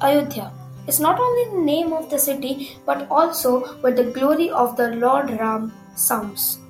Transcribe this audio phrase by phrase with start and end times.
[0.00, 0.52] Ayodhya
[0.86, 4.90] is not only the name of the city but also where the glory of the
[4.94, 6.60] Lord Ram sounds.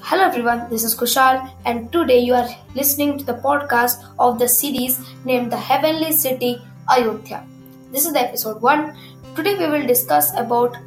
[0.00, 4.48] Hello everyone, this is Kushal, and today you are listening to the podcast of the
[4.48, 7.44] series named The Heavenly City Ayodhya.
[7.92, 8.96] This is the episode 1.
[9.36, 10.78] Today we will discuss about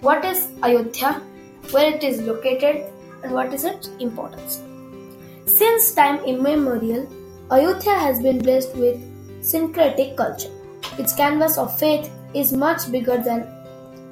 [0.00, 1.22] what is Ayodhya,
[1.70, 2.84] where it is located,
[3.22, 4.60] and what is its importance.
[5.46, 7.08] Since time immemorial,
[7.50, 9.00] Ayodhya has been blessed with
[9.42, 10.50] syncretic culture.
[10.98, 13.46] Its canvas of faith is much bigger than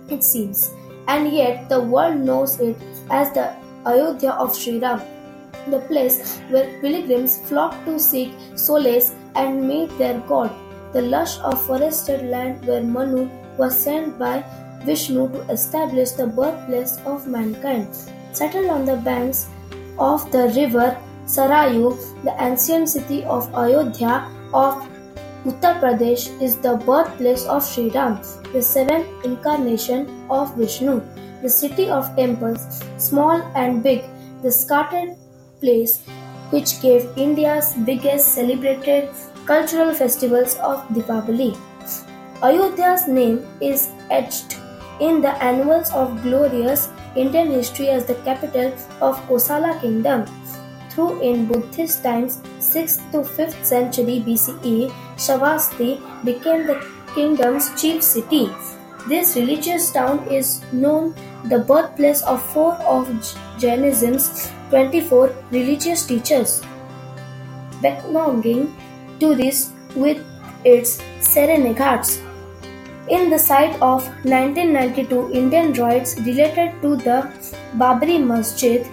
[0.09, 0.71] it seems,
[1.09, 2.77] and yet the world knows it
[3.11, 3.53] as the
[3.85, 5.01] Ayodhya of Sri Ram,
[5.69, 10.51] the place where pilgrims flock to seek solace and meet their God,
[10.93, 14.45] the lush of forested land where Manu was sent by
[14.85, 17.89] Vishnu to establish the birthplace of mankind.
[18.33, 19.49] Settled on the banks
[19.99, 20.97] of the river
[21.27, 24.89] Sarayu, the ancient city of Ayodhya of
[25.47, 28.21] Uttar Pradesh, is the birthplace of Sri Ram,
[28.53, 31.01] the seventh incarnation of Vishnu
[31.43, 34.03] the city of temples, small and big,
[34.43, 35.17] the scattered
[35.61, 36.03] place
[36.51, 39.11] which gave India's biggest celebrated
[39.45, 41.57] cultural festivals of Diwali.
[42.43, 44.59] Ayodhya's name is etched
[45.01, 50.27] in the annals of glorious Indian history as the capital of Kosala kingdom.
[50.91, 52.43] Through in Buddhist times,
[52.77, 54.93] 6th to 5th century BCE,
[55.25, 55.91] Shravasti
[56.25, 56.77] became the
[57.15, 58.51] kingdom's chief city.
[59.09, 63.09] This religious town is known the birthplace of four of
[63.59, 66.61] Jainism's 24 religious teachers,
[67.81, 68.75] belonging
[69.21, 70.23] tourists with
[70.65, 72.21] its serene ghats.
[73.09, 77.19] In the site of 1992 Indian riots related to the
[77.77, 78.85] Babri Masjid,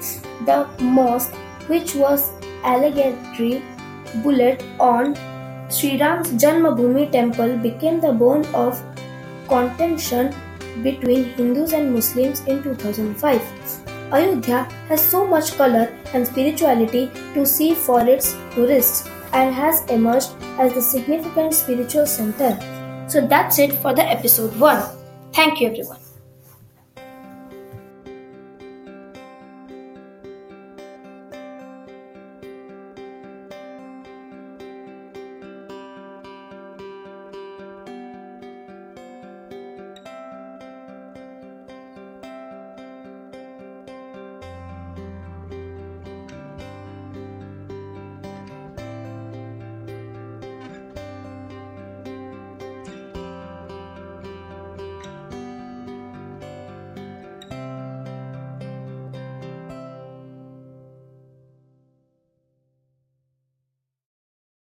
[0.45, 1.34] the mosque,
[1.68, 2.31] which was
[2.64, 3.64] allegedly
[4.22, 5.16] bullet on
[5.69, 8.81] Sri Ram's Janmabhoomi temple, became the bone of
[9.47, 10.33] contention
[10.83, 13.41] between Hindus and Muslims in 2005.
[14.11, 20.30] Ayodhya has so much color and spirituality to see for its tourists and has emerged
[20.59, 22.57] as the significant spiritual center.
[23.07, 24.84] So that's it for the episode 1.
[25.34, 26.03] Thank you everyone.